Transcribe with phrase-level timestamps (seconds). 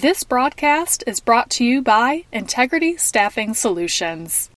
[0.00, 4.48] This broadcast is brought to you by Integrity Staffing Solutions.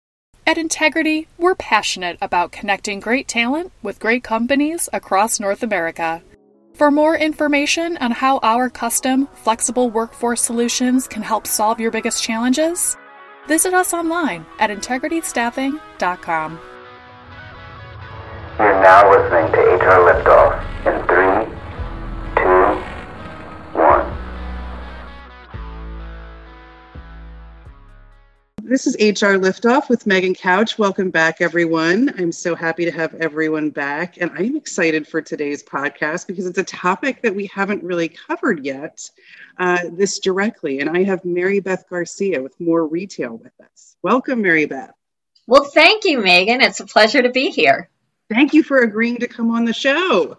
[0.46, 6.22] At Integrity, we're passionate about connecting great talent with great companies across North America.
[6.76, 12.22] For more information on how our custom, flexible workforce solutions can help solve your biggest
[12.22, 12.96] challenges,
[13.48, 16.60] visit us online at integritystaffing.com.
[18.60, 21.61] You're now listening to HR Liftoff in three,
[28.64, 30.78] This is HR Liftoff with Megan Couch.
[30.78, 32.14] Welcome back, everyone.
[32.20, 34.22] I'm so happy to have everyone back.
[34.22, 38.64] And I'm excited for today's podcast because it's a topic that we haven't really covered
[38.64, 39.10] yet
[39.58, 40.80] uh, this directly.
[40.80, 43.96] And I have Mary Beth Garcia with More Retail with us.
[44.04, 44.94] Welcome, Mary Beth.
[45.48, 46.62] Well, thank you, Megan.
[46.62, 47.90] It's a pleasure to be here.
[48.30, 50.38] Thank you for agreeing to come on the show.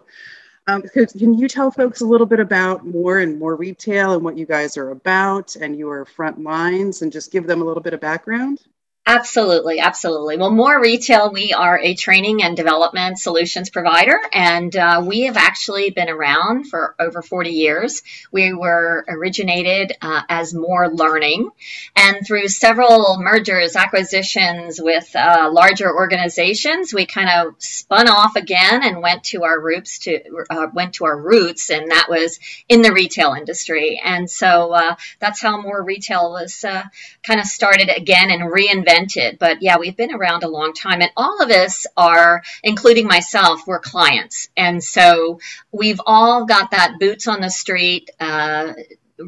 [0.65, 4.37] Um, can you tell folks a little bit about more and more retail and what
[4.37, 7.93] you guys are about and your front lines and just give them a little bit
[7.93, 8.59] of background?
[9.05, 10.37] Absolutely, absolutely.
[10.37, 15.35] Well, More Retail, we are a training and development solutions provider, and uh, we have
[15.35, 18.01] actually been around for over 40 years.
[18.31, 21.49] We were originated uh, as More Learning,
[21.97, 28.83] and through several mergers, acquisitions with uh, larger organizations, we kind of spun off again
[28.83, 32.81] and went to our roots to uh, went to our roots, and that was in
[32.81, 34.01] the retail industry.
[34.01, 36.83] And so uh, that's how More Retail was uh,
[37.21, 41.01] kind of started again and reinvented invented, but yeah, we've been around a long time.
[41.01, 44.49] And all of us are, including myself, we're clients.
[44.55, 45.39] And so
[45.71, 48.73] we've all got that boots on the street, uh,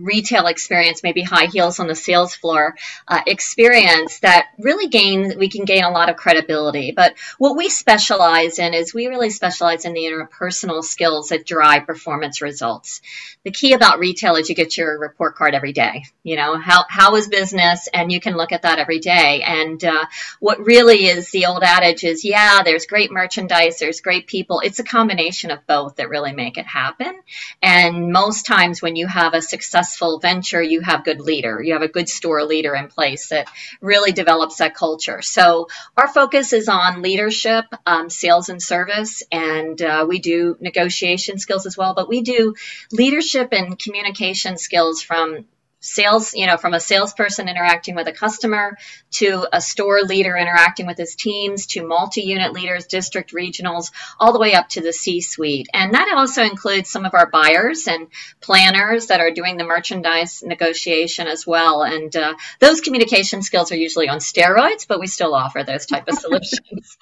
[0.02, 2.76] retail experience, maybe high heels on the sales floor
[3.08, 6.92] uh, experience that really gain, we can gain a lot of credibility.
[6.92, 11.86] But what we specialize in is we really specialize in the interpersonal skills that drive
[11.86, 13.02] performance results.
[13.44, 16.06] The key about retail is you get your report card every day.
[16.24, 17.88] You know, how, how is business?
[17.94, 19.44] And you can look at that every day.
[19.46, 20.06] And uh,
[20.40, 24.62] what really is the old adage is, yeah, there's great merchandise, there's great people.
[24.64, 27.14] It's a combination of both that really make it happen.
[27.62, 31.62] And most times when you have a successful successful venture, you have good leader.
[31.62, 33.48] You have a good store leader in place that
[33.82, 35.22] really develops that culture.
[35.22, 41.38] So our focus is on leadership, um, sales and service, and uh, we do negotiation
[41.38, 41.94] skills as well.
[41.94, 42.56] But we do
[42.92, 45.46] leadership and communication skills from
[45.86, 48.78] sales, you know, from a salesperson interacting with a customer
[49.12, 54.34] to a store leader interacting with his teams to multi unit leaders, district regionals, all
[54.34, 55.68] the way up to the C suite.
[55.74, 58.08] And that also includes some of our buyers and
[58.42, 61.84] planners that are doing the merchandise negotiation as well.
[61.84, 66.08] And uh, those communication skills are usually on steroids, but we still offer those type
[66.08, 66.98] of solutions.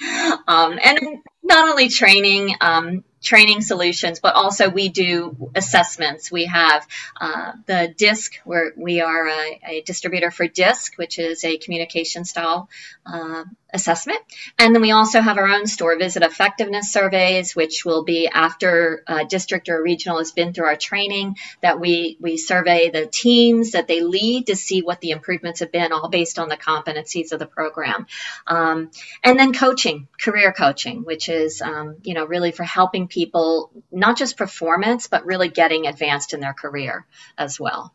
[0.48, 1.00] um, and
[1.42, 6.32] not only training, um, training solutions, but also we do assessments.
[6.32, 6.86] We have
[7.20, 12.26] uh, the DISC, where we are a, a, distributor for DISC, which is a communication
[12.26, 12.70] style
[13.06, 14.20] uh, assessment.
[14.60, 19.04] And then we also have our own store visit effectiveness surveys, which will be after
[19.08, 23.72] a district or regional has been through our training that we, we survey the teams
[23.72, 27.32] that they lead to see what the improvements have been, all based on the competencies
[27.32, 28.06] of the program.
[28.48, 28.92] Um,
[29.24, 34.18] and then coaching, career coaching, which is, um, you know, really for helping people, not
[34.18, 37.06] just performance, but really getting advanced in their career
[37.38, 37.94] as well.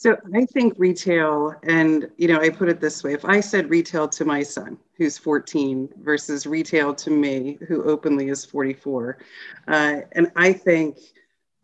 [0.00, 3.68] So I think retail, and you know, I put it this way: if I said
[3.68, 9.18] retail to my son, who's 14, versus retail to me, who openly is 44,
[9.66, 10.98] uh, and I think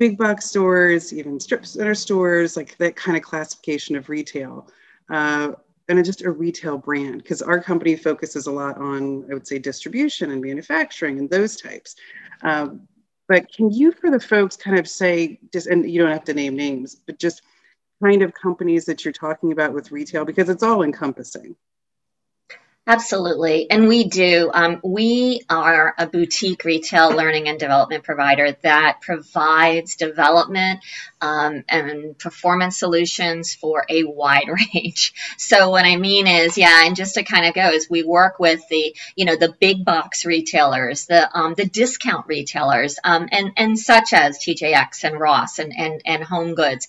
[0.00, 4.68] big box stores, even strip center stores, like that kind of classification of retail,
[5.10, 5.52] uh,
[5.88, 9.60] and just a retail brand, because our company focuses a lot on, I would say,
[9.60, 11.94] distribution and manufacturing and those types.
[12.42, 12.88] Um,
[13.28, 16.34] but can you, for the folks, kind of say, just, and you don't have to
[16.34, 17.42] name names, but just
[18.02, 21.56] kind of companies that you're talking about with retail because it's all encompassing.
[22.86, 23.70] Absolutely.
[23.70, 24.50] And we do.
[24.52, 30.80] Um, we are a boutique retail learning and development provider that provides development
[31.22, 35.14] um, and performance solutions for a wide range.
[35.38, 38.38] So what I mean is, yeah, and just to kind of go is we work
[38.38, 43.52] with the, you know, the big box retailers, the um, the discount retailers, um, and
[43.56, 46.86] and such as TJX and Ross and and and Home Goods,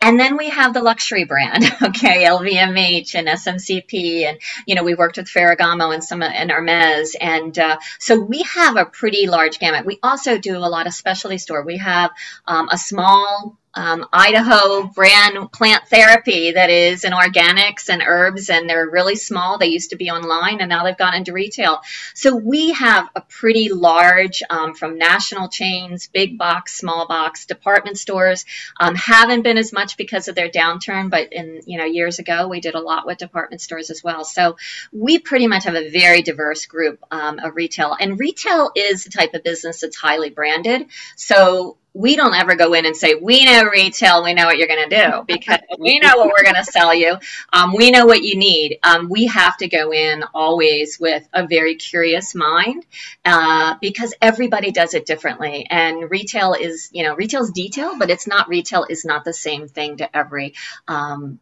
[0.00, 4.94] and then we have the luxury brand, okay, LVMH and SMCP, and you know we
[4.94, 9.58] worked with Ferragamo and some and Hermes, and uh, so we have a pretty large
[9.58, 9.86] gamut.
[9.86, 11.62] We also do a lot of specialty store.
[11.62, 12.10] We have
[12.46, 18.68] um, a small um, Idaho brand plant therapy that is in organics and herbs, and
[18.68, 19.58] they're really small.
[19.58, 21.80] They used to be online, and now they've gone into retail.
[22.14, 27.98] So we have a pretty large, um, from national chains, big box, small box, department
[27.98, 28.44] stores.
[28.78, 32.48] Um, haven't been as much because of their downturn, but in you know years ago
[32.48, 34.24] we did a lot with department stores as well.
[34.24, 34.56] So
[34.92, 39.10] we pretty much have a very diverse group um, of retail, and retail is the
[39.10, 40.86] type of business that's highly branded.
[41.16, 44.68] So we don't ever go in and say, we know retail, we know what you're
[44.68, 47.16] going to do because we know what we're going to sell you.
[47.52, 48.78] Um, we know what you need.
[48.82, 52.84] Um, we have to go in always with a very curious mind
[53.24, 55.66] uh, because everybody does it differently.
[55.70, 59.68] And retail is, you know, retail's detail, but it's not retail is not the same
[59.68, 60.54] thing to every
[60.88, 61.38] um,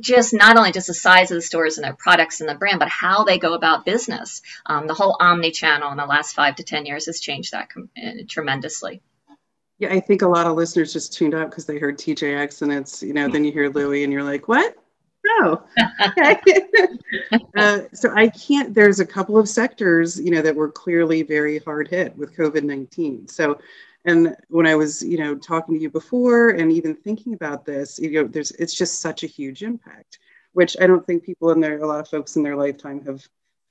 [0.00, 2.78] just not only just the size of the stores and their products and the brand,
[2.78, 4.42] but how they go about business.
[4.66, 7.70] Um, the whole omni channel in the last five to 10 years has changed that
[7.70, 9.00] com- uh, tremendously.
[9.82, 12.72] Yeah, I think a lot of listeners just tuned out because they heard TJX and
[12.72, 14.76] it's, you know, then you hear Louie and you're like, what?
[15.24, 15.64] No.
[16.06, 16.40] Okay.
[17.56, 21.58] uh, so I can't, there's a couple of sectors, you know, that were clearly very
[21.58, 23.26] hard hit with COVID 19.
[23.26, 23.58] So,
[24.04, 27.98] and when I was, you know, talking to you before and even thinking about this,
[27.98, 30.20] you know, there's, it's just such a huge impact,
[30.52, 33.26] which I don't think people in their, a lot of folks in their lifetime have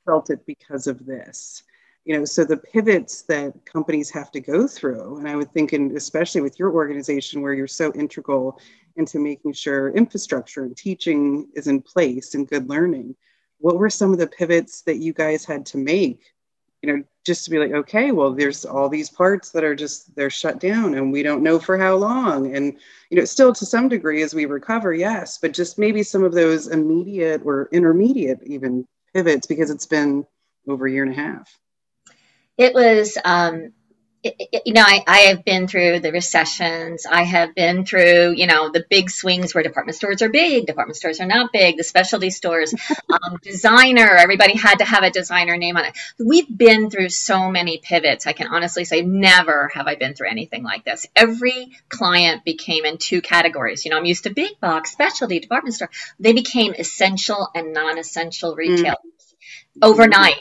[0.05, 1.63] felt it because of this
[2.05, 5.73] you know so the pivots that companies have to go through and i would think
[5.73, 8.59] and especially with your organization where you're so integral
[8.97, 13.15] into making sure infrastructure and teaching is in place and good learning
[13.59, 16.33] what were some of the pivots that you guys had to make
[16.81, 20.13] you know just to be like okay well there's all these parts that are just
[20.15, 22.55] they're shut down and we don't know for how long.
[22.55, 22.77] And
[23.11, 26.33] you know still to some degree as we recover yes but just maybe some of
[26.33, 30.25] those immediate or intermediate even pivots because it's been
[30.67, 31.60] over a year and a half
[32.61, 33.73] it was um,
[34.23, 37.07] it, it, you know, I, I have been through the recessions.
[37.09, 40.97] I have been through, you know, the big swings where department stores are big, department
[40.97, 42.73] stores are not big, the specialty stores,
[43.09, 45.97] um, designer, everybody had to have a designer name on it.
[46.19, 48.27] We've been through so many pivots.
[48.27, 51.07] I can honestly say never have I been through anything like this.
[51.15, 53.85] Every client became in two categories.
[53.85, 55.89] You know, I'm used to big box, specialty, department store.
[56.19, 58.97] They became essential and non essential retailers
[59.79, 59.81] mm.
[59.81, 60.35] overnight.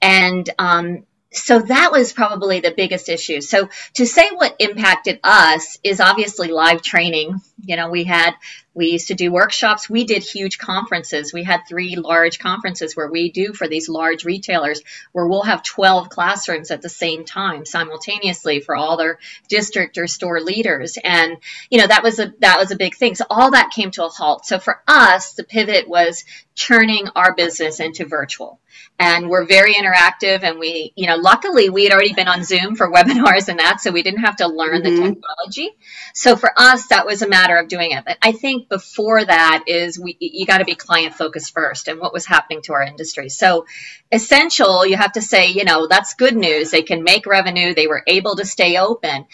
[0.00, 1.04] And, um,
[1.36, 3.40] so that was probably the biggest issue.
[3.40, 7.40] So to say what impacted us is obviously live training.
[7.64, 8.34] You know, we had
[8.76, 9.88] we used to do workshops.
[9.88, 11.32] We did huge conferences.
[11.32, 14.82] We had three large conferences where we do for these large retailers
[15.12, 19.18] where we'll have 12 classrooms at the same time simultaneously for all their
[19.48, 20.98] district or store leaders.
[21.02, 21.38] And,
[21.70, 23.14] you know, that was a, that was a big thing.
[23.14, 24.44] So all that came to a halt.
[24.44, 28.60] So for us, the pivot was turning our business into virtual
[28.98, 32.74] and we're very interactive and we you know luckily we had already been on zoom
[32.74, 34.96] for webinars and that so we didn't have to learn mm-hmm.
[34.96, 35.70] the technology
[36.14, 39.64] so for us that was a matter of doing it but i think before that
[39.66, 42.82] is we you got to be client focused first and what was happening to our
[42.82, 43.28] industry.
[43.28, 43.66] So
[44.12, 46.70] essential you have to say you know that's good news.
[46.70, 47.74] They can make revenue.
[47.74, 49.26] They were able to stay open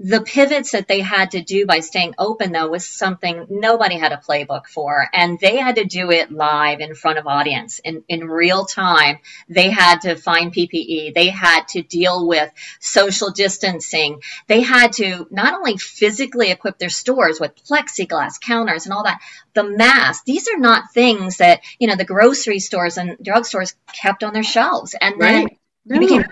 [0.00, 4.12] the pivots that they had to do by staying open though was something nobody had
[4.12, 5.08] a playbook for.
[5.12, 7.80] And they had to do it live in front of audience.
[7.80, 9.18] In, in real time
[9.48, 14.22] they had to find ppe they had to deal with social distancing.
[14.46, 19.20] They had to not only physically equip their stores with plexiglass counters and all that
[19.54, 20.22] the masks.
[20.24, 24.44] These are not things that you know the grocery stores and drugstores kept on their
[24.44, 24.94] shelves.
[25.00, 25.48] And then
[25.84, 25.98] no.
[25.98, 26.24] became,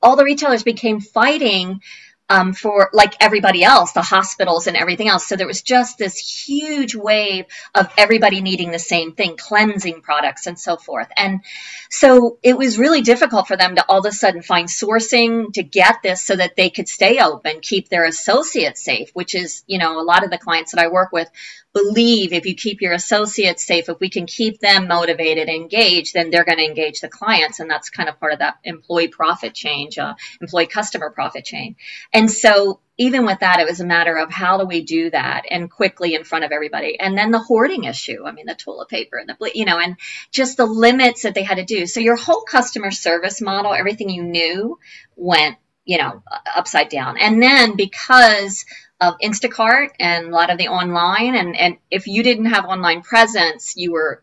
[0.00, 1.80] all the retailers became fighting
[2.28, 5.26] um, for like everybody else, the hospitals and everything else.
[5.26, 10.46] So there was just this huge wave of everybody needing the same thing, cleansing products
[10.46, 11.08] and so forth.
[11.16, 11.40] And
[11.90, 15.62] so it was really difficult for them to all of a sudden find sourcing to
[15.62, 19.78] get this so that they could stay open, keep their associates safe, which is, you
[19.78, 21.28] know, a lot of the clients that I work with
[21.76, 26.30] believe if you keep your associates safe, if we can keep them motivated, engaged, then
[26.30, 27.60] they're going to engage the clients.
[27.60, 31.76] And that's kind of part of that employee profit change, uh, employee customer profit chain.
[32.14, 35.42] And so even with that, it was a matter of how do we do that
[35.50, 36.98] and quickly in front of everybody.
[36.98, 38.24] And then the hoarding issue.
[38.24, 39.96] I mean, the toilet paper and the, you know, and
[40.30, 41.86] just the limits that they had to do.
[41.86, 44.78] So your whole customer service model, everything you knew
[45.14, 46.22] went, you know,
[46.54, 47.16] upside down.
[47.16, 48.66] And then because
[49.00, 51.34] of Instacart and a lot of the online.
[51.34, 54.22] And, and if you didn't have online presence, you were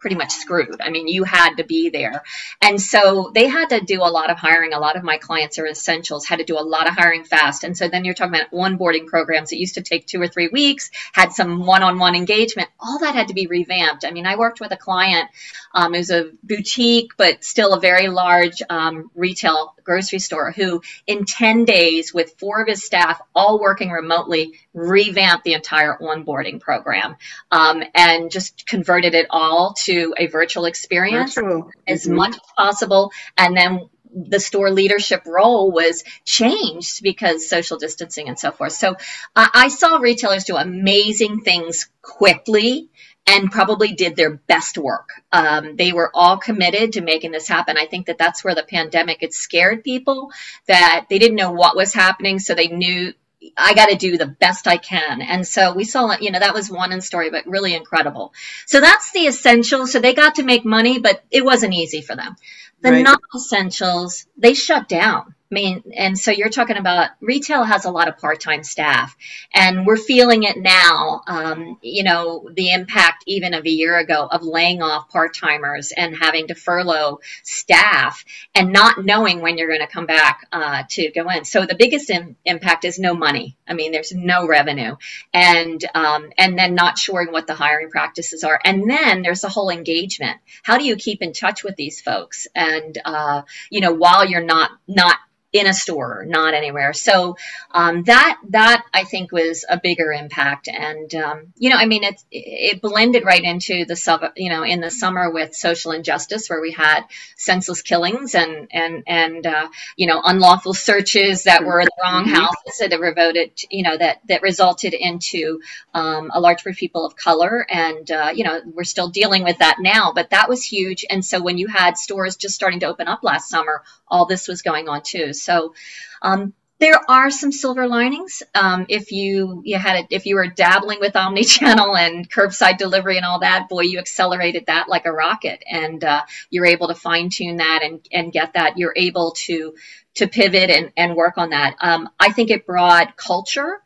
[0.00, 0.80] pretty much screwed.
[0.80, 2.22] I mean, you had to be there.
[2.62, 4.72] And so they had to do a lot of hiring.
[4.72, 7.64] A lot of my clients are essentials, had to do a lot of hiring fast.
[7.64, 10.48] And so then you're talking about onboarding programs that used to take two or three
[10.48, 12.68] weeks, had some one on one engagement.
[12.80, 14.04] All that had to be revamped.
[14.04, 15.28] I mean, I worked with a client,
[15.74, 21.24] um, was a boutique, but still a very large um, retail grocery store who, in
[21.26, 27.16] 10 days, with four of his staff all working remotely, revamped the entire onboarding program
[27.50, 31.70] um, and just converted it all to a virtual experience Virtual.
[31.86, 32.14] as Mhm.
[32.14, 33.12] much as possible.
[33.36, 38.72] And then the store leadership role was changed because social distancing and so forth.
[38.72, 38.96] So
[39.36, 42.88] uh, I saw retailers do amazing things quickly
[43.26, 45.10] and probably did their best work.
[45.30, 47.76] Um, they were all committed to making this happen.
[47.76, 50.32] I think that that's where the pandemic had scared people
[50.66, 53.12] that they didn't know what was happening, so they knew
[53.56, 55.22] I got to do the best I can.
[55.22, 58.34] And so we saw, you know, that was one in story, but really incredible.
[58.66, 59.92] So that's the essentials.
[59.92, 62.36] So they got to make money, but it wasn't easy for them.
[62.82, 63.04] The Right.
[63.04, 65.34] non essentials, they shut down.
[65.50, 69.16] I mean, and so you're talking about retail has a lot of part time staff,
[69.52, 71.22] and we're feeling it now.
[71.26, 75.90] Um, you know, the impact even of a year ago of laying off part timers
[75.90, 80.84] and having to furlough staff and not knowing when you're going to come back uh,
[80.90, 81.44] to go in.
[81.44, 83.56] So the biggest im- impact is no money.
[83.66, 84.94] I mean, there's no revenue,
[85.34, 89.48] and um, and then not sure what the hiring practices are, and then there's the
[89.48, 90.38] whole engagement.
[90.62, 92.46] How do you keep in touch with these folks?
[92.54, 95.16] And uh, you know, while you're not not
[95.52, 96.92] in a store, not anywhere.
[96.92, 97.36] So
[97.72, 102.04] um, that that I think was a bigger impact, and um, you know, I mean,
[102.04, 106.48] it it blended right into the sub, you know, in the summer with social injustice,
[106.48, 107.02] where we had
[107.36, 112.24] senseless killings and and and uh, you know, unlawful searches that were in the wrong
[112.26, 112.30] Mhm.
[112.32, 115.60] houses that have revoted, you know, that that resulted into
[115.94, 119.42] um, a large group of people of color, and uh, you know, we're still dealing
[119.42, 121.04] with that now, but that was huge.
[121.10, 124.48] And so when you had stores just starting to open up last summer, all this
[124.48, 125.32] was going on too.
[125.32, 125.74] So
[126.22, 128.42] um, there are some silver linings.
[128.54, 133.16] Um, if you you had it, if you were dabbling with omni-channel and curbside delivery
[133.16, 136.94] and all that, boy, you accelerated that like a rocket, and uh, you're able to
[136.94, 138.78] fine tune that and and get that.
[138.78, 139.74] You're able to
[140.14, 141.76] to pivot and and work on that.
[141.80, 143.80] Um, I think it brought culture.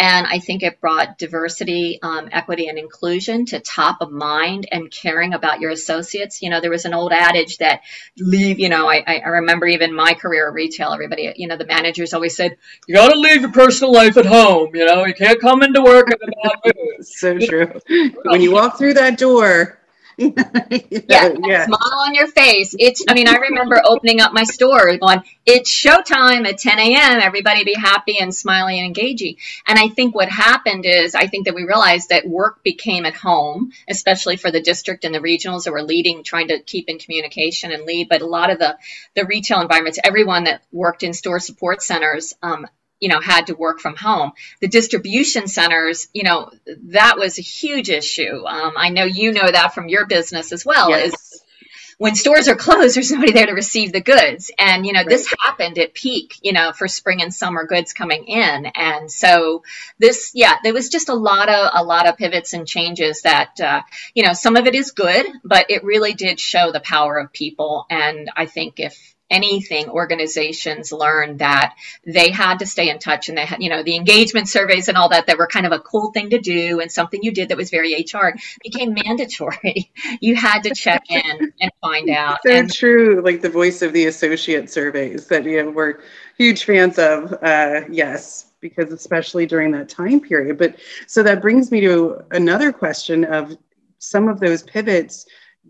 [0.00, 4.90] And I think it brought diversity, um, equity, and inclusion to top of mind and
[4.90, 6.40] caring about your associates.
[6.40, 7.82] You know, there was an old adage that
[8.16, 11.66] leave, you know, I, I remember even my career at retail, everybody, you know, the
[11.66, 14.74] managers always said, you got to leave your personal life at home.
[14.74, 16.08] You know, you can't come into work.
[17.02, 17.72] So true.
[18.24, 19.79] When you walk through that door,
[20.20, 21.64] Yeah, yeah.
[21.66, 22.74] smile on your face.
[22.78, 27.20] It's, I mean, I remember opening up my store going, it's showtime at 10 a.m.
[27.20, 29.36] Everybody be happy and smiling and engaging.
[29.66, 33.14] And I think what happened is I think that we realized that work became at
[33.14, 36.98] home, especially for the district and the regionals that were leading, trying to keep in
[36.98, 38.08] communication and lead.
[38.08, 38.76] But a lot of the,
[39.14, 42.66] the retail environments, everyone that worked in store support centers, um,
[43.00, 44.32] you know, had to work from home.
[44.60, 46.50] The distribution centers, you know,
[46.90, 48.44] that was a huge issue.
[48.46, 50.92] Um, I know you know that from your business as well.
[50.94, 51.40] Is Yes.
[51.98, 54.50] when stores are closed, there's nobody there to receive the goods.
[54.58, 58.24] And, you know, this happened at peak, you know, for spring and summer goods coming
[58.26, 58.66] in.
[58.66, 59.64] And so
[59.98, 63.60] this, yeah, there was just a lot of, a lot of pivots and changes that,
[63.60, 63.82] uh,
[64.14, 67.32] you know, some of it is good, but it really did show the power of
[67.32, 67.86] people.
[67.90, 71.74] And I think if, anything organizations learned that
[72.06, 74.96] they had to stay in touch and they had you know the engagement surveys and
[74.96, 77.48] all that that were kind of a cool thing to do and something you did
[77.48, 78.28] that was very hr
[78.62, 83.22] became mandatory you had to check in and find out So and true.
[83.24, 86.00] Like the voice of the associate surveys that you know, we're
[86.36, 87.32] huge fans of.
[87.42, 90.58] Uh, yes, because especially during that time period.
[90.58, 93.56] But so that brings me to another question of
[93.98, 95.26] some of those pivots.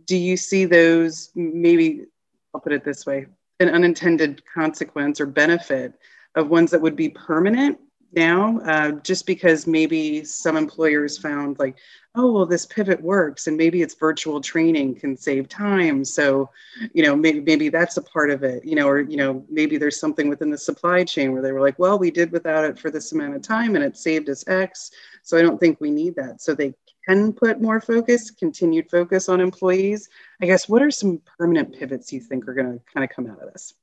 [0.06, 2.06] Do you see those maybe?
[2.54, 3.26] I'll put it this way:
[3.60, 5.94] an unintended consequence or benefit
[6.34, 7.78] of ones that would be permanent
[8.12, 11.76] now, uh, just because maybe some employers found like,
[12.16, 16.04] oh, well, this pivot works, and maybe it's virtual training can save time.
[16.04, 16.50] So,
[16.92, 19.76] you know, maybe maybe that's a part of it, you know, or you know, maybe
[19.76, 22.78] there's something within the supply chain where they were like, well, we did without it
[22.78, 24.90] for this amount of time, and it saved us X.
[25.22, 26.40] So I don't think we need that.
[26.40, 26.74] So they
[27.08, 30.08] can put more focus, continued focus on employees.
[30.40, 33.26] I guess what are some permanent pivots you think are going to kind of come
[33.26, 33.74] out of this?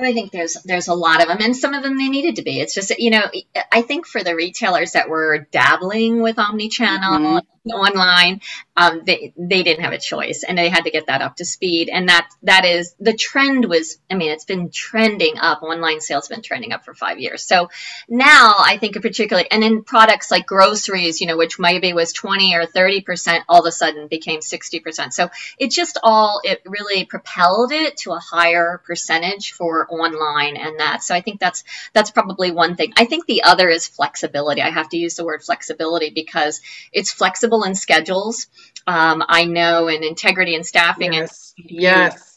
[0.00, 2.42] I think there's there's a lot of them, and some of them they needed to
[2.42, 2.60] be.
[2.60, 3.24] It's just you know,
[3.72, 7.38] I think for the retailers that were dabbling with omni-channel mm-hmm.
[7.70, 8.40] Online,
[8.76, 11.44] um, they they didn't have a choice, and they had to get that up to
[11.44, 11.88] speed.
[11.88, 13.98] And that that is the trend was.
[14.10, 15.62] I mean, it's been trending up.
[15.62, 17.42] Online sales been trending up for five years.
[17.42, 17.70] So
[18.08, 22.54] now I think particularly, and in products like groceries, you know, which maybe was twenty
[22.54, 25.14] or thirty percent, all of a sudden became sixty percent.
[25.14, 30.80] So it just all it really propelled it to a higher percentage for online and
[30.80, 31.02] that.
[31.02, 32.92] So I think that's that's probably one thing.
[32.96, 34.62] I think the other is flexibility.
[34.62, 36.60] I have to use the word flexibility because
[36.92, 38.46] it's flexible in schedules.
[38.86, 42.27] Um, I know in integrity and staffing and Yes.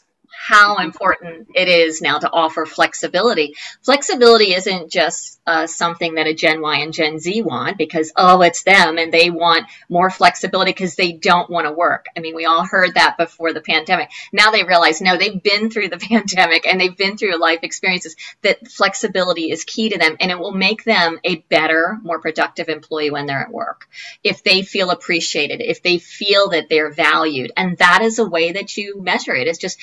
[0.44, 3.54] How important it is now to offer flexibility.
[3.82, 8.42] Flexibility isn't just uh, something that a Gen Y and Gen Z want because, oh,
[8.42, 12.06] it's them and they want more flexibility because they don't want to work.
[12.16, 14.10] I mean, we all heard that before the pandemic.
[14.32, 18.16] Now they realize, no, they've been through the pandemic and they've been through life experiences
[18.42, 22.68] that flexibility is key to them and it will make them a better, more productive
[22.68, 23.88] employee when they're at work.
[24.24, 27.52] If they feel appreciated, if they feel that they're valued.
[27.56, 29.46] And that is a way that you measure it.
[29.46, 29.78] It's just,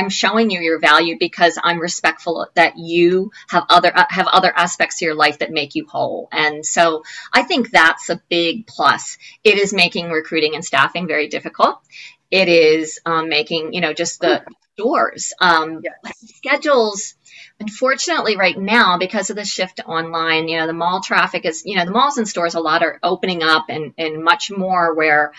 [0.00, 4.50] I'm showing you your value because I'm respectful that you have other, uh, have other
[4.50, 6.28] aspects to your life that make you whole.
[6.32, 9.18] And so I think that's a big plus.
[9.44, 11.82] It is making recruiting and staffing very difficult.
[12.30, 14.42] It is um, making, you know, just the
[14.78, 15.34] doors.
[15.38, 16.16] Um, yes.
[16.36, 17.14] Schedules,
[17.58, 21.62] unfortunately, right now, because of the shift to online, you know, the mall traffic is,
[21.66, 24.94] you know, the malls and stores a lot are opening up and, and much more
[24.94, 25.32] where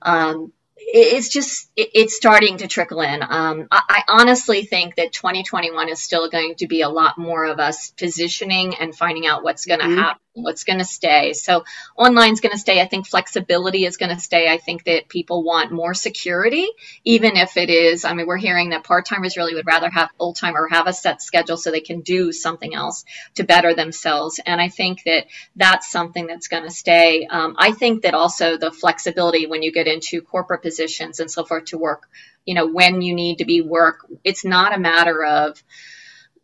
[0.00, 0.52] um,
[0.88, 3.22] it's just it's starting to trickle in.
[3.22, 7.44] Um, I, I, honestly think that 2021 is still going to be a lot more
[7.44, 9.98] of us positioning and finding out what's going to mm-hmm.
[9.98, 11.32] happen what's going to stay.
[11.32, 11.64] So
[11.96, 12.80] online's going to stay.
[12.80, 14.48] I think flexibility is going to stay.
[14.48, 16.68] I think that people want more security,
[17.04, 18.04] even if it is.
[18.04, 20.86] I mean, we're hearing that part timers really would rather have full time or have
[20.86, 24.38] a set schedule so they can do something else to better themselves.
[24.44, 25.26] And I think that
[25.56, 27.26] that's something that's going to stay.
[27.26, 31.44] Um, I think that also the flexibility when you get into corporate positions and so
[31.44, 32.08] forth to work,
[32.44, 35.62] you know, when you need to be work, it's not a matter of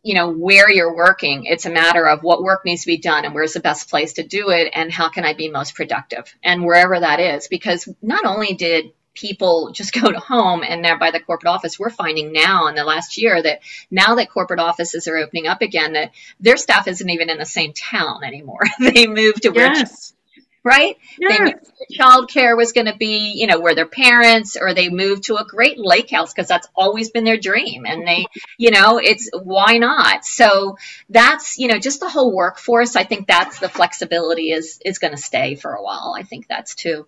[0.03, 1.45] you know where you're working.
[1.45, 4.13] It's a matter of what work needs to be done and where's the best place
[4.13, 6.33] to do it and how can i be most productive?
[6.43, 10.97] And wherever that is because not only did people just go to home and now
[10.97, 14.59] by the corporate office we're finding now in the last year that now that corporate
[14.59, 18.61] offices are opening up again that their staff isn't even in the same town anymore.
[18.79, 20.13] They moved to yes
[20.63, 20.97] right?
[21.19, 21.37] Yes.
[21.37, 21.53] They knew
[21.99, 25.45] childcare was going to be, you know, where their parents or they moved to a
[25.45, 27.85] great lake house because that's always been their dream.
[27.85, 28.25] And they,
[28.57, 30.25] you know, it's why not?
[30.25, 30.77] So
[31.09, 32.95] that's, you know, just the whole workforce.
[32.95, 36.15] I think that's the flexibility is is going to stay for a while.
[36.17, 37.07] I think that's too.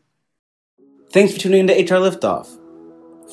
[1.12, 2.60] Thanks for tuning in to HR Liftoff.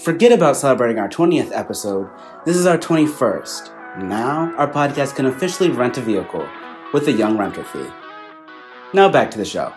[0.05, 2.09] Forget about celebrating our 20th episode.
[2.47, 4.05] This is our 21st.
[4.05, 6.49] Now, our podcast can officially rent a vehicle
[6.95, 7.87] with a young renter fee.
[8.95, 9.75] Now back to the show.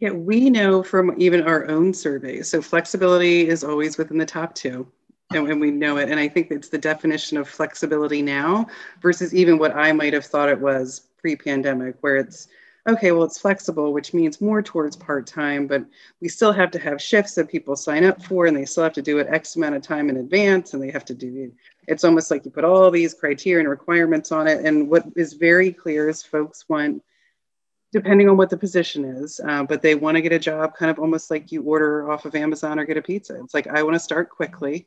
[0.00, 2.48] Yeah, we know from even our own surveys.
[2.48, 4.86] So flexibility is always within the top two,
[5.32, 6.08] and, and we know it.
[6.08, 8.66] And I think it's the definition of flexibility now
[9.02, 12.46] versus even what I might have thought it was pre-pandemic, where it's
[12.88, 15.84] okay, well, it's flexible, which means more towards part time, but
[16.22, 18.94] we still have to have shifts that people sign up for, and they still have
[18.94, 21.52] to do it X amount of time in advance, and they have to do it.
[21.86, 24.64] it's almost like you put all these criteria and requirements on it.
[24.64, 27.02] And what is very clear is folks want
[27.92, 29.40] depending on what the position is.
[29.40, 32.24] Uh, but they want to get a job kind of almost like you order off
[32.24, 33.40] of Amazon or get a pizza.
[33.42, 34.86] It's like, I want to start quickly.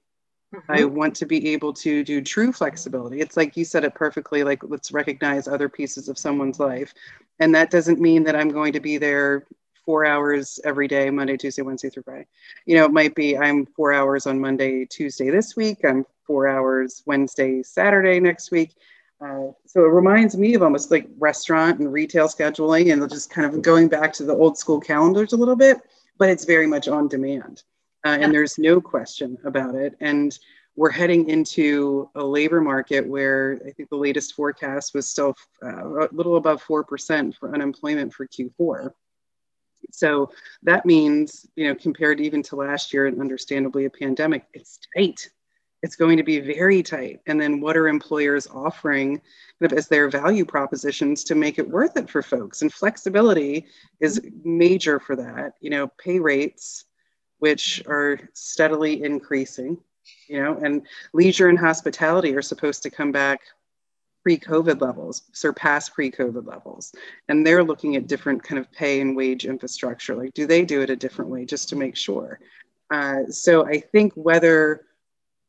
[0.54, 0.72] Mm-hmm.
[0.72, 3.22] I want to be able to do true flexibility.
[3.22, 6.94] It's like you said it perfectly like, let's recognize other pieces of someone's life.
[7.40, 9.48] And that doesn't mean that I'm going to be there
[9.86, 12.28] four hours every day, Monday, Tuesday, Wednesday through Friday.
[12.66, 16.48] You know, it might be I'm four hours on Monday, Tuesday this week, I'm four
[16.48, 18.76] hours Wednesday, Saturday next week
[19.21, 23.45] uh, so it reminds me of almost like restaurant and retail scheduling and just kind
[23.45, 25.77] of going back to the old school calendars a little bit,
[26.17, 27.63] but it's very much on demand.
[28.03, 29.95] Uh, and there's no question about it.
[29.99, 30.38] And
[30.75, 36.07] we're heading into a labor market where I think the latest forecast was still uh,
[36.07, 38.91] a little above 4% for unemployment for Q4.
[39.91, 40.31] So
[40.63, 45.29] that means, you know, compared even to last year and understandably a pandemic, it's tight
[45.84, 47.22] it's going to be very tight.
[47.26, 49.22] And then what are employers offering
[49.62, 52.62] as their value propositions to make it worth it for folks?
[52.62, 53.65] And flexibility
[54.00, 55.54] is major for that.
[55.60, 56.86] You know, pay rates,
[57.39, 59.78] which are steadily increasing,
[60.28, 63.41] you know, and leisure and hospitality are supposed to come back
[64.24, 66.94] pre-COVID levels, surpass pre-COVID levels.
[67.28, 70.15] And they're looking at different kind of pay and wage infrastructure.
[70.15, 72.39] Like, do they do it a different way just to make sure?
[72.91, 74.86] Uh, so I think whether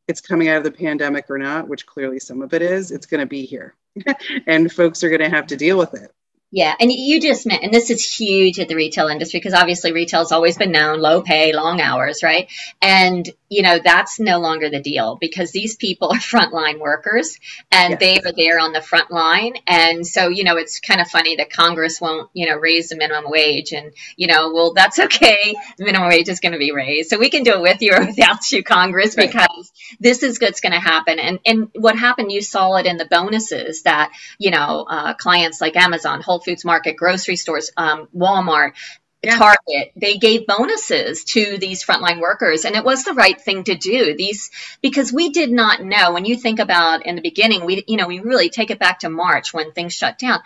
[0.08, 3.06] it's coming out of the pandemic or not, which clearly some of it is, it's
[3.06, 3.74] going to be here.
[4.46, 6.10] and folks are going to have to deal with it.
[6.54, 9.92] Yeah, and you just meant, and this is huge at the retail industry because obviously
[9.92, 12.50] retail has always been known low pay, long hours, right?
[12.82, 17.38] And you know that's no longer the deal because these people are frontline workers
[17.70, 18.00] and yes.
[18.00, 19.54] they are there on the front line.
[19.66, 22.96] And so you know it's kind of funny that Congress won't you know raise the
[22.96, 26.72] minimum wage, and you know well that's okay, the minimum wage is going to be
[26.72, 29.30] raised, so we can do it with you or without you, Congress, right.
[29.30, 31.18] because this is what's going to happen.
[31.18, 35.60] And and what happened, you saw it in the bonuses that you know uh, clients
[35.60, 38.72] like Amazon, Whole Foods Market, grocery stores, um, Walmart,
[39.22, 39.38] yeah.
[39.38, 43.76] Target, they gave bonuses to these frontline workers, and it was the right thing to
[43.76, 44.16] do.
[44.16, 46.12] These because we did not know.
[46.12, 49.00] When you think about in the beginning, we you know we really take it back
[49.00, 50.40] to March when things shut down.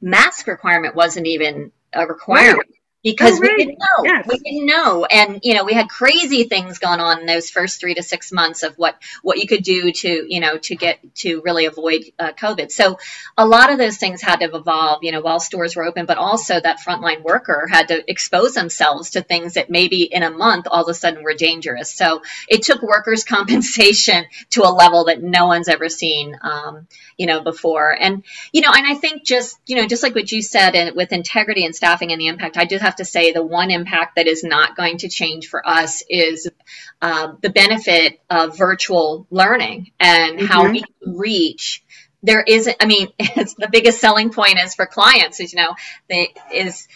[0.00, 2.68] Mask requirement wasn't even a requirement.
[2.68, 3.52] Right because oh, right.
[3.56, 4.04] we didn't know.
[4.04, 4.26] Yes.
[4.28, 7.80] We didn't know, and you know, we had crazy things going on in those first
[7.80, 10.98] three to six months of what what you could do to you know to get
[11.16, 12.70] to really avoid uh, COVID.
[12.70, 12.98] So
[13.36, 16.18] a lot of those things had to evolve, you know, while stores were open, but
[16.18, 20.66] also that frontline worker had to expose themselves to things that maybe in a month
[20.70, 21.92] all of a sudden were dangerous.
[21.92, 26.86] So it took workers' compensation to a level that no one's ever seen, um,
[27.20, 27.90] you know, before.
[27.92, 30.96] And you know, and I think just you know, just like what you said, and
[30.96, 34.16] with integrity and staffing and the impact, I do have to say the one impact
[34.16, 36.48] that is not going to change for us is
[37.02, 40.46] uh, the benefit of virtual learning and mm-hmm.
[40.46, 41.84] how we reach
[42.22, 45.74] there isn't i mean it's the biggest selling point is for clients is you know
[46.10, 46.86] they is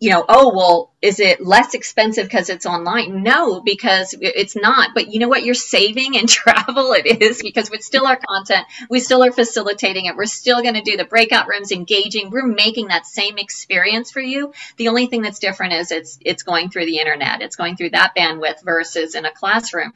[0.00, 3.24] you know oh well is it less expensive because it's online?
[3.24, 4.90] No, because it's not.
[4.94, 5.42] But you know what?
[5.42, 6.92] You're saving in travel.
[6.92, 8.66] It is because we still our content.
[8.88, 10.14] We still are facilitating it.
[10.14, 12.30] We're still going to do the breakout rooms, engaging.
[12.30, 14.52] We're making that same experience for you.
[14.76, 17.42] The only thing that's different is it's it's going through the internet.
[17.42, 19.92] It's going through that bandwidth versus in a classroom.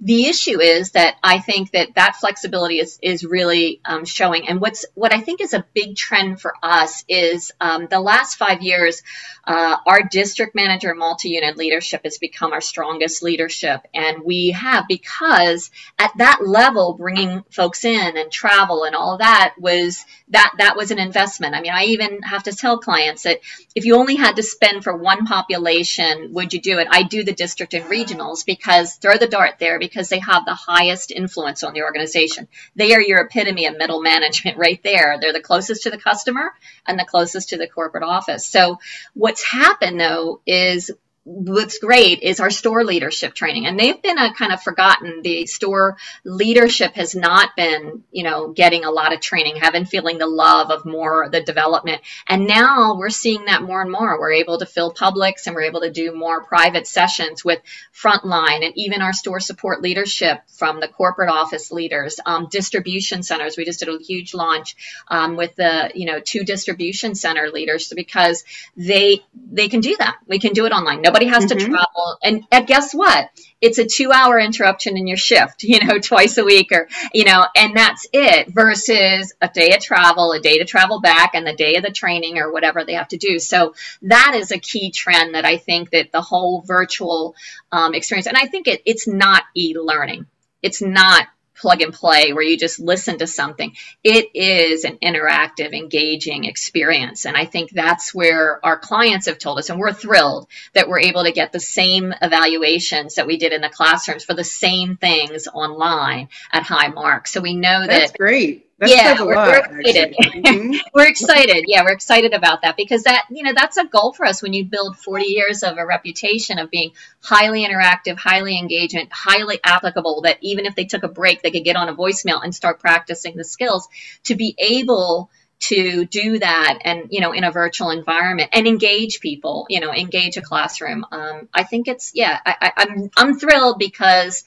[0.00, 4.48] The issue is that I think that that flexibility is is really um, showing.
[4.48, 8.36] And what's what I think is a big trend for us is um, the last
[8.36, 9.02] five years,
[9.44, 13.86] uh, our district district manager multi-unit leadership has become our strongest leadership.
[13.92, 19.54] And we have because at that level bringing folks in and travel and all that
[19.58, 21.54] was that that was an investment.
[21.54, 23.40] I mean i even have to tell clients that
[23.74, 26.88] if you only had to spend for one population would you do it?
[26.90, 30.54] I do the district and regionals because throw the dart there because they have the
[30.54, 32.48] highest influence on the organization.
[32.74, 35.18] They are your epitome of middle management right there.
[35.20, 36.52] They're the closest to the customer
[36.86, 38.46] and the closest to the corporate office.
[38.46, 38.78] So
[39.14, 40.90] what's happened though is
[41.30, 43.66] what's great is our store leadership training.
[43.66, 45.20] And they've been a kind of forgotten.
[45.22, 50.16] The store leadership has not been you know getting a lot of training haven't feeling
[50.16, 52.00] the love of more the development.
[52.26, 54.18] And now we're seeing that more and more.
[54.18, 57.60] We're able to fill publics and we're able to do more private sessions with
[57.94, 63.56] frontline and even our store support leadership from the corporate office leaders um, distribution centers.
[63.56, 64.76] We just did a huge launch
[65.08, 68.44] um, with the you know two distribution center leaders because
[68.76, 69.20] they
[69.52, 70.16] they can do that.
[70.26, 71.02] We can do it online.
[71.02, 71.58] Nobody has mm-hmm.
[71.58, 72.18] to travel.
[72.22, 73.30] And, and guess what?
[73.60, 77.24] It's a two hour interruption in your shift you know twice a week or you
[77.24, 81.44] know and that's it versus a day of travel a day to travel back and
[81.44, 83.38] the day of the training or whatever they have to do.
[83.40, 87.34] So that is a key trend that i think that the whole virtual
[87.72, 90.26] um, experience and i think it, it's not e-learning.
[90.62, 91.26] It's not
[91.58, 93.74] plug and play where you just listen to something.
[94.04, 97.26] It is an interactive, engaging experience.
[97.26, 101.00] And I think that's where our clients have told us, and we're thrilled that we're
[101.00, 104.96] able to get the same evaluations that we did in the classrooms for the same
[104.96, 107.32] things online at high marks.
[107.32, 107.98] So we know that's that.
[108.00, 108.67] That's great.
[108.78, 110.14] That yeah, we're, lot, we're, excited.
[110.48, 110.76] Mm-hmm.
[110.94, 111.64] we're excited.
[111.66, 114.52] Yeah, we're excited about that because that you know that's a goal for us when
[114.52, 120.22] you build 40 years of a reputation of being highly interactive, highly engagement, highly applicable.
[120.22, 122.78] That even if they took a break, they could get on a voicemail and start
[122.78, 123.88] practicing the skills
[124.24, 125.28] to be able
[125.60, 129.92] to do that and you know in a virtual environment and engage people you know
[129.92, 134.44] engage a classroom um, i think it's yeah I, I, I'm, I'm thrilled because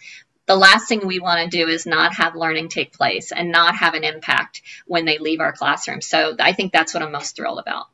[0.51, 3.73] the last thing we want to do is not have learning take place and not
[3.73, 6.01] have an impact when they leave our classroom.
[6.01, 7.85] So I think that's what I'm most thrilled about.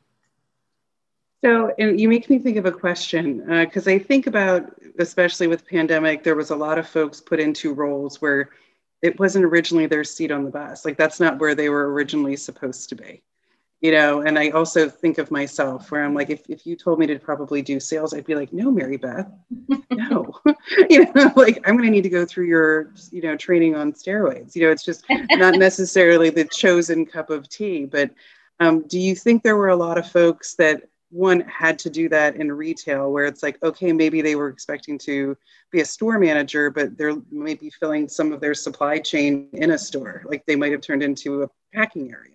[1.44, 5.68] So, you make me think of a question because uh, I think about, especially with
[5.68, 8.50] pandemic, there was a lot of folks put into roles where
[9.02, 10.84] it wasn't originally their seat on the bus.
[10.84, 13.22] Like that's not where they were originally supposed to be
[13.80, 16.98] you know and i also think of myself where i'm like if, if you told
[16.98, 19.30] me to probably do sales i'd be like no mary beth
[19.90, 20.32] no.
[20.90, 23.92] You know like i'm going to need to go through your you know training on
[23.92, 24.54] steroids.
[24.54, 28.10] You know it's just not necessarily the chosen cup of tea but
[28.60, 32.08] um, do you think there were a lot of folks that one had to do
[32.08, 35.36] that in retail where it's like okay maybe they were expecting to
[35.70, 39.78] be a store manager but they're maybe filling some of their supply chain in a
[39.78, 42.34] store like they might have turned into a packing area?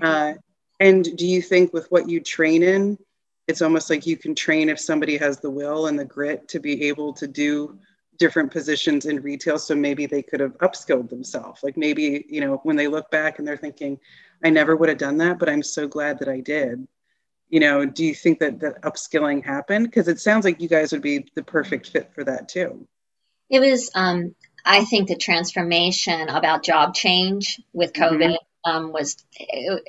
[0.00, 0.34] Uh,
[0.80, 2.98] and do you think with what you train in,
[3.46, 6.60] it's almost like you can train if somebody has the will and the grit to
[6.60, 7.78] be able to do
[8.18, 11.62] different positions in retail so maybe they could have upskilled themselves?
[11.62, 13.98] Like maybe you know when they look back and they're thinking
[14.44, 16.86] i never would have done that but i'm so glad that i did.
[17.48, 19.86] You know do you think that that upskilling happened?
[19.86, 22.86] Because it sounds like you guys would be the perfect fit for that too.
[23.50, 29.24] It was um, i think the transformation about job change with covid mm-hmm um, was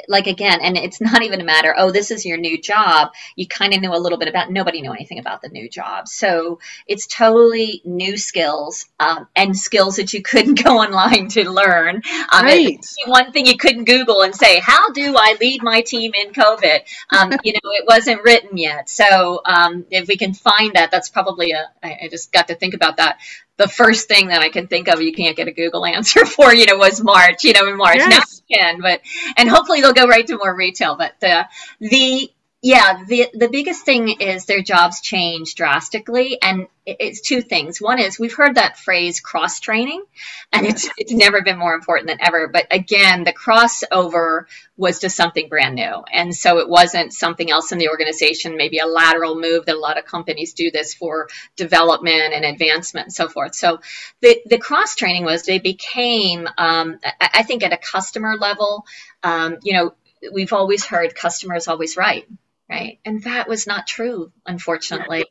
[0.07, 1.73] like again, and it's not even a matter.
[1.77, 3.11] Oh, this is your new job.
[3.35, 4.51] You kind of knew a little bit about.
[4.51, 9.97] Nobody knew anything about the new job, so it's totally new skills um, and skills
[9.97, 12.01] that you couldn't go online to learn.
[12.31, 12.85] Um, right.
[13.05, 16.79] One thing you couldn't Google and say, "How do I lead my team in COVID?"
[17.09, 18.89] Um, you know, it wasn't written yet.
[18.89, 21.69] So um, if we can find that, that's probably a.
[21.83, 23.19] I, I just got to think about that
[23.59, 26.55] the first thing that I can think of you can't get a Google answer for,
[26.55, 27.97] you know, was March, you know, in March.
[27.97, 28.09] Yes.
[28.09, 29.01] Now you can, but
[29.37, 30.95] and hopefully they'll go right to more retail.
[30.95, 31.45] But the
[31.79, 37.79] the yeah, the the biggest thing is their jobs change drastically, and it's two things.
[37.79, 40.03] One is we've heard that phrase cross training,
[40.51, 42.49] and it's it's never been more important than ever.
[42.49, 44.43] But again, the crossover
[44.75, 48.79] was to something brand new, and so it wasn't something else in the organization, maybe
[48.79, 53.13] a lateral move that a lot of companies do this for development and advancement and
[53.13, 53.55] so forth.
[53.55, 53.79] So
[54.19, 58.85] the the cross training was they became, um, I think, at a customer level,
[59.23, 59.93] um, you know,
[60.33, 62.27] we've always heard customers always right
[62.69, 62.99] right?
[63.05, 65.25] And that was not true, unfortunately,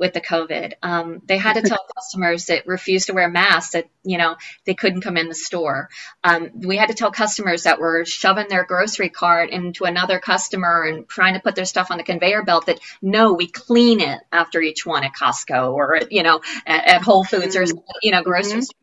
[0.00, 0.72] with the COVID.
[0.82, 4.72] Um, they had to tell customers that refused to wear masks that you know they
[4.72, 5.90] couldn't come in the store.
[6.24, 10.84] Um, we had to tell customers that were shoving their grocery cart into another customer
[10.84, 14.20] and trying to put their stuff on the conveyor belt that no, we clean it
[14.32, 17.78] after each one at Costco or you know at, at Whole Foods or mm-hmm.
[18.02, 18.79] you know grocery mm-hmm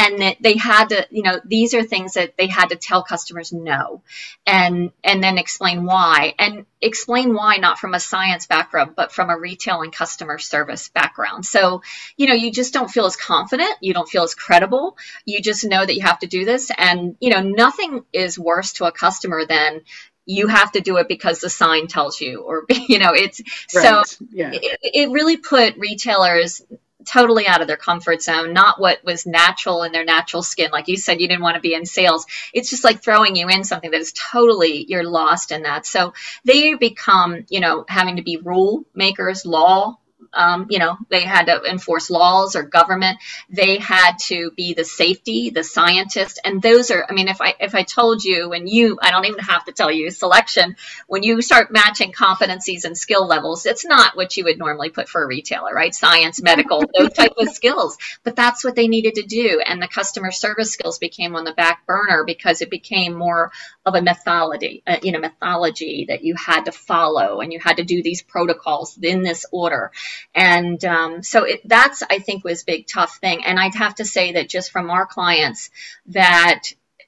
[0.00, 3.02] and that they had to you know these are things that they had to tell
[3.02, 4.02] customers no
[4.46, 6.34] and and then explain why.
[6.38, 10.88] And explain why not from a science background but from a retail and customer service
[10.88, 11.44] background.
[11.44, 11.82] So
[12.16, 13.74] you know you just don't feel as confident.
[13.82, 14.96] You don't feel as credible.
[15.26, 16.70] You just know that you have to do this.
[16.76, 19.82] And you know nothing is worse to a customer than
[20.24, 23.42] you have to do it because the sign tells you or you know it's
[23.74, 24.06] right.
[24.06, 24.50] so yeah.
[24.52, 26.62] it, it really put retailers
[27.04, 30.70] totally out of their comfort zone, not what was natural in their natural skin.
[30.70, 32.26] Like you said, you didn't want to be in sales.
[32.52, 35.86] It's just like throwing you in something that is totally, you're lost in that.
[35.86, 39.98] So they become, you know, having to be rule makers, law
[40.32, 43.18] um, you know, they had to enforce laws or government.
[43.48, 47.04] They had to be the safety, the scientist, and those are.
[47.08, 49.72] I mean, if I if I told you and you, I don't even have to
[49.72, 50.76] tell you selection.
[51.06, 55.08] When you start matching competencies and skill levels, it's not what you would normally put
[55.08, 55.94] for a retailer, right?
[55.94, 57.98] Science, medical, those type of skills.
[58.22, 61.52] But that's what they needed to do, and the customer service skills became on the
[61.52, 63.50] back burner because it became more
[63.84, 67.78] of a methodology, uh, you know, methodology that you had to follow, and you had
[67.78, 69.90] to do these protocols in this order.
[70.34, 73.44] And um, so it, that's, I think, was big tough thing.
[73.44, 75.70] And I'd have to say that just from our clients,
[76.06, 76.64] that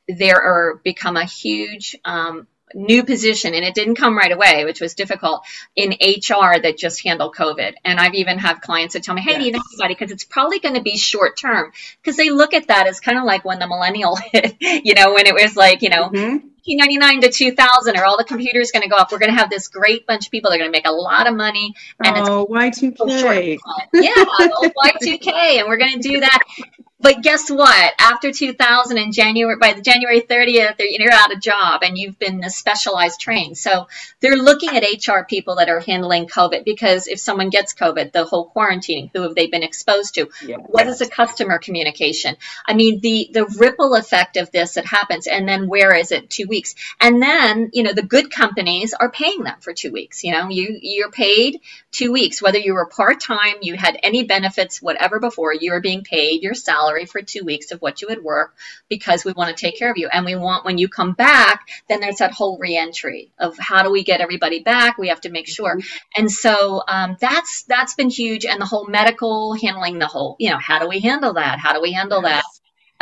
[0.09, 4.81] there are become a huge um, new position and it didn't come right away which
[4.81, 5.45] was difficult
[5.77, 9.33] in hr that just handle covid and i've even had clients that tell me hey
[9.33, 9.41] yes.
[9.41, 12.55] do you know somebody because it's probably going to be short term because they look
[12.55, 15.57] at that as kind of like when the millennial hit you know when it was
[15.57, 16.49] like you know mm-hmm.
[16.65, 19.11] 1999 to 2000 are all the computers going to go off.
[19.11, 20.51] We're going to have this great bunch of people.
[20.51, 21.75] They're going to make a lot of money.
[22.05, 23.59] And oh, Y2K.
[23.95, 25.59] yeah, Y2K.
[25.59, 26.39] And we're going to do that
[27.03, 27.95] but guess what?
[27.99, 32.49] After 2000 and January, by the January 30th, you're out of job and you've been
[32.49, 33.59] specialized trained.
[33.59, 33.89] So
[34.21, 38.25] they're looking at HR people that are handling COVID because if someone gets COVID, the
[38.25, 40.29] whole quarantining, who have they been exposed to?
[40.47, 40.59] Yeah.
[40.59, 42.37] What is the customer communication?
[42.65, 45.27] I mean, the, the ripple effect of this that happens.
[45.27, 46.31] And then where is it?
[46.31, 46.77] Two weeks.
[47.01, 50.23] And then, you know, the good companies are paying them for two weeks.
[50.23, 51.61] You know, you, you're paid
[51.91, 56.05] two weeks, whether you were part-time, you had any benefits, whatever before, you are being
[56.05, 58.55] paid your salary salary for two weeks of what you would work
[58.89, 60.09] because we want to take care of you.
[60.13, 63.91] And we want when you come back, then there's that whole reentry of how do
[63.91, 64.99] we get everybody back?
[64.99, 65.77] We have to make sure.
[65.77, 66.21] Mm-hmm.
[66.21, 68.45] And so um, that's that's been huge.
[68.45, 71.59] And the whole medical handling the whole, you know, how do we handle that?
[71.59, 72.43] How do we handle yes.
[72.43, 72.45] that?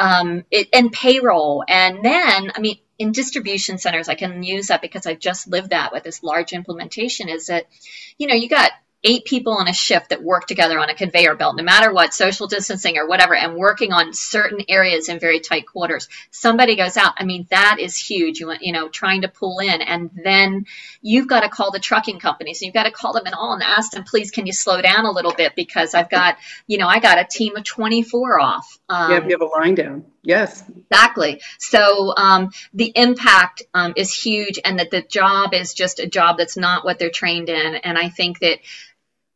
[0.03, 1.63] Um, it, and payroll.
[1.69, 5.71] And then, I mean, in distribution centers, I can use that because I've just lived
[5.71, 7.67] that with this large implementation is that,
[8.17, 8.71] you know, you got
[9.03, 12.13] eight people on a shift that work together on a conveyor belt, no matter what,
[12.13, 16.09] social distancing or whatever, and working on certain areas in very tight quarters.
[16.31, 17.15] Somebody goes out.
[17.17, 18.41] I mean, that is huge.
[18.41, 20.67] You want, you know, trying to pull in, and then
[21.01, 22.61] you've got to call the trucking companies.
[22.61, 24.83] and You've got to call them and all and ask them, please, can you slow
[24.83, 26.37] down a little bit because I've got,
[26.67, 28.79] you know, I got a team of 24 off.
[28.89, 30.05] Um, yeah, you have a line down.
[30.23, 30.63] Yes.
[30.91, 31.41] Exactly.
[31.59, 36.37] So um, the impact um, is huge, and that the job is just a job
[36.37, 37.77] that's not what they're trained in.
[37.77, 38.59] And I think that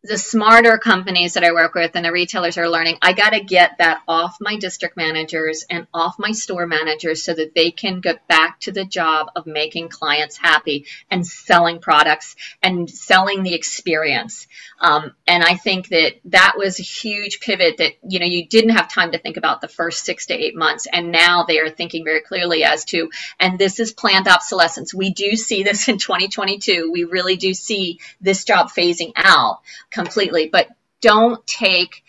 [0.05, 3.43] the smarter companies that I work with and the retailers are learning, I got to
[3.43, 8.01] get that off my district managers and off my store managers so that they can
[8.01, 13.55] get back to the job of making clients happy and selling products and selling the
[13.55, 14.47] experience.
[14.79, 18.77] Um, and I think that that was a huge pivot that, you know, you didn't
[18.77, 20.87] have time to think about the first six to eight months.
[20.93, 24.93] And now they are thinking very clearly as to, and this is planned obsolescence.
[24.93, 26.91] We do see this in 2022.
[26.93, 29.63] We really do see this job phasing out
[29.95, 30.69] completely, but
[31.01, 32.03] don't take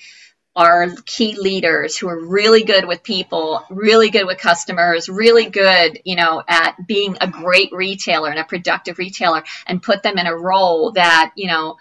[0.55, 5.99] our key leaders who are really good with people, really good with customers, really good,
[6.05, 10.27] you know, at being a great retailer and a productive retailer and put them in
[10.27, 11.75] a role that, you know,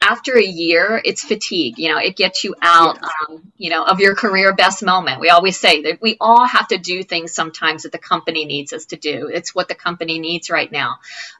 [0.00, 1.78] after a year, it's fatigue.
[1.78, 5.18] You know, it gets you out, um, you know, of your career best moment.
[5.20, 8.74] We always say that we all have to do things sometimes that the company needs
[8.74, 9.30] us to do.
[9.32, 10.98] It's what the company needs right now.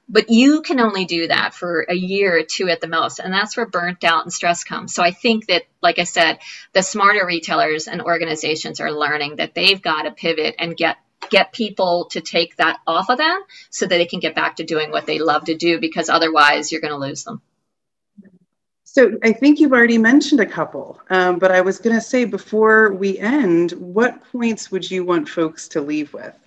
[0.08, 3.18] But you can only do that for a year or two at the most.
[3.18, 4.94] And that's where burnt out and stress comes.
[4.94, 6.38] So I think that, like I said,
[6.72, 10.96] the smarter retailers and organizations are learning that they've got to pivot and get
[11.30, 13.40] get people to take that off of them
[13.70, 16.70] so that they can get back to doing what they love to do because otherwise
[16.70, 17.40] you're going to lose them.
[18.94, 22.24] So I think you've already mentioned a couple, um, but I was going to say
[22.24, 26.38] before we end, what points would you want folks to leave with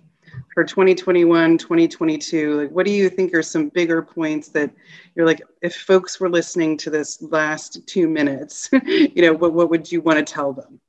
[0.54, 2.62] for 2021, 2022?
[2.62, 4.72] Like, what do you think are some bigger points that
[5.14, 9.70] you're like, if folks were listening to this last two minutes, you know, what, what
[9.70, 10.80] would you want to tell them?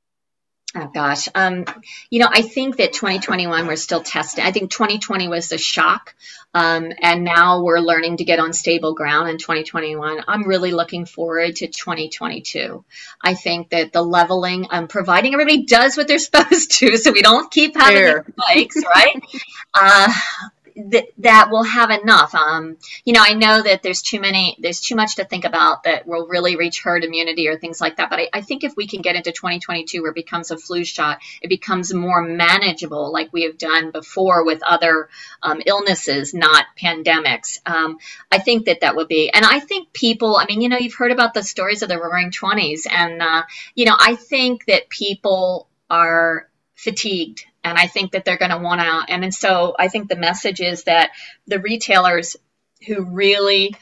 [0.75, 1.65] Oh gosh, um,
[2.11, 4.43] you know, I think that 2021 we're still testing.
[4.43, 6.13] I think 2020 was the shock,
[6.53, 10.23] um, and now we're learning to get on stable ground in 2021.
[10.27, 12.85] I'm really looking forward to 2022.
[13.19, 17.23] I think that the leveling, um, providing everybody does what they're supposed to, so we
[17.23, 19.23] don't keep having spikes, right?
[19.73, 20.13] Uh,
[20.87, 22.33] that that will have enough.
[22.33, 25.83] Um, you know, I know that there's too many, there's too much to think about
[25.83, 28.09] that will really reach herd immunity or things like that.
[28.09, 30.83] But I, I think if we can get into 2022 where it becomes a flu
[30.83, 35.09] shot, it becomes more manageable, like we have done before with other
[35.43, 37.59] um, illnesses, not pandemics.
[37.65, 37.99] Um,
[38.31, 40.37] I think that that would be, and I think people.
[40.37, 43.43] I mean, you know, you've heard about the stories of the Roaring Twenties, and uh,
[43.75, 48.57] you know, I think that people are fatigued and I think that they're going to
[48.57, 49.13] want to.
[49.13, 51.11] And, and so I think the message is that
[51.47, 52.35] the retailers
[52.87, 53.75] who really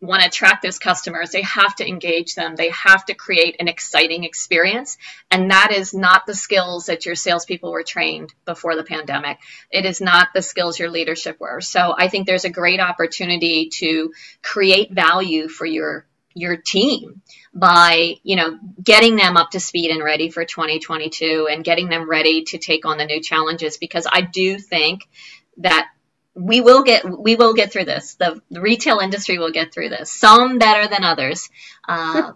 [0.00, 2.56] want to attract those customers, they have to engage them.
[2.56, 4.96] They have to create an exciting experience.
[5.30, 9.38] And that is not the skills that your salespeople were trained before the pandemic.
[9.70, 11.60] It is not the skills your leadership were.
[11.60, 14.12] So I think there's a great opportunity to
[14.42, 20.02] create value for your your team by you know getting them up to speed and
[20.02, 24.20] ready for 2022 and getting them ready to take on the new challenges because I
[24.20, 25.08] do think
[25.58, 25.88] that
[26.34, 28.14] we will get we will get through this.
[28.14, 31.50] The, the retail industry will get through this some better than others.
[31.88, 32.32] Uh,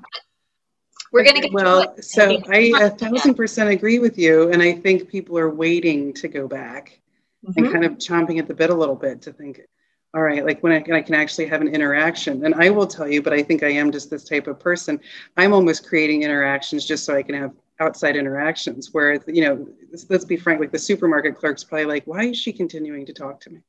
[1.12, 4.72] we're going to get well so I a thousand percent agree with you and I
[4.72, 6.98] think people are waiting to go back
[7.46, 7.64] mm-hmm.
[7.64, 9.60] and kind of chomping at the bit a little bit to think
[10.14, 12.44] all right like when I, I, can actually have an interaction.
[12.44, 15.00] And i will tell you but i think i am just this type of person
[15.36, 19.68] i'm almost creating interactions just so i can have outside interactions where you know
[20.08, 23.40] let's, be frank like the supermarket clerk's probably like why is she continuing to talk
[23.40, 23.60] to me?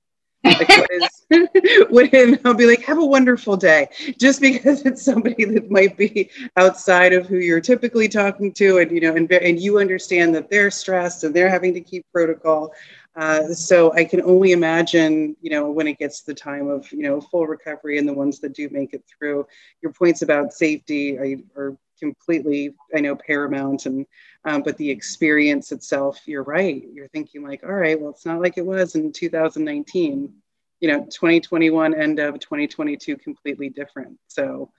[0.44, 3.90] Like what is and i'll be like have a wonderful day.
[4.20, 8.92] Just because it's somebody that might be outside of who you're typically talking to and
[8.92, 12.74] you know and, and you understand that they're stressed and they're having to keep protocol
[13.16, 16.92] uh, so I can only imagine, you know, when it gets to the time of,
[16.92, 19.48] you know, full recovery and the ones that do make it through.
[19.82, 23.86] Your points about safety are, are completely, I know, paramount.
[23.86, 24.06] And
[24.44, 26.84] um, but the experience itself, you're right.
[26.92, 30.34] You're thinking like, all right, well, it's not like it was in 2019.
[30.82, 34.20] You know, 2021 end of 2022 completely different.
[34.28, 34.72] So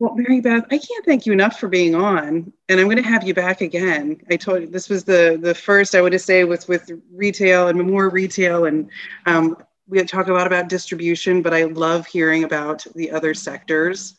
[0.00, 3.02] well, Mary Beth, I can't thank you enough for being on, and I'm going to
[3.02, 4.18] have you back again.
[4.30, 7.78] I told you this was the the first I would say with with retail and
[7.86, 8.88] more retail, and
[9.26, 9.58] um,
[9.88, 14.16] we talk a lot about distribution, but I love hearing about the other sectors.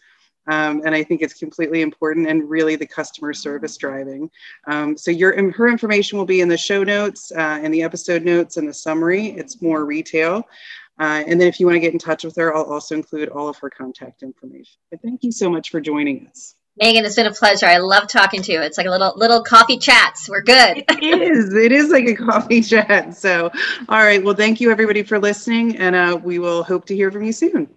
[0.47, 4.29] Um, and I think it's completely important and really the customer service driving.
[4.67, 8.23] Um, so your her information will be in the show notes, uh, in the episode
[8.23, 9.29] notes, and the summary.
[9.29, 10.47] It's more retail.
[10.99, 13.29] Uh, and then if you want to get in touch with her, I'll also include
[13.29, 14.75] all of her contact information.
[14.91, 16.55] But thank you so much for joining us.
[16.77, 17.65] Megan, it's been a pleasure.
[17.65, 18.61] I love talking to you.
[18.61, 20.29] It's like a little little coffee chats.
[20.29, 20.85] We're good.
[20.89, 21.53] it is.
[21.53, 23.15] It is like a coffee chat.
[23.15, 23.51] So,
[23.89, 24.23] all right.
[24.23, 27.33] Well, thank you everybody for listening, and uh, we will hope to hear from you
[27.33, 27.69] soon.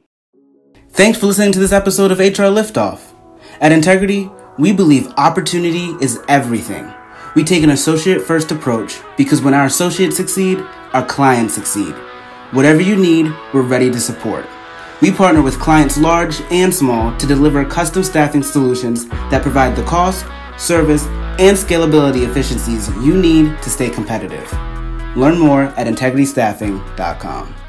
[0.90, 3.00] Thanks for listening to this episode of HR Liftoff.
[3.60, 6.92] At Integrity, we believe opportunity is everything.
[7.34, 11.94] We take an associate first approach because when our associates succeed, our clients succeed.
[12.54, 14.46] Whatever you need, we're ready to support.
[15.02, 19.82] We partner with clients large and small to deliver custom staffing solutions that provide the
[19.82, 20.24] cost,
[20.56, 21.04] service,
[21.40, 24.52] and scalability efficiencies you need to stay competitive.
[25.16, 27.63] Learn more at integritystaffing.com.